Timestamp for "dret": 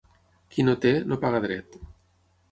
1.43-1.77